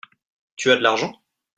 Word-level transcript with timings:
Tu 0.55 0.71
as 0.71 0.77
de 0.77 0.81
l'argent? 0.81 1.13